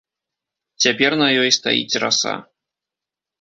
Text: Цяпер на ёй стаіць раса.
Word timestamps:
Цяпер 0.85 1.11
на 1.21 1.27
ёй 1.41 1.49
стаіць 1.59 1.99
раса. 2.05 2.33